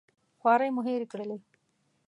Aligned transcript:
خوارۍ 0.39 0.69
مو 0.75 0.81
هېرې 0.87 1.07
کړلې. 1.11 1.37